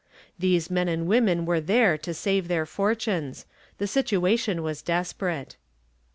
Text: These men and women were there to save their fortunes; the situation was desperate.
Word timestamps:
These 0.39 0.71
men 0.71 0.87
and 0.87 1.05
women 1.05 1.45
were 1.45 1.61
there 1.61 1.95
to 1.95 2.11
save 2.11 2.47
their 2.47 2.65
fortunes; 2.65 3.45
the 3.77 3.85
situation 3.85 4.63
was 4.63 4.81
desperate. 4.81 5.57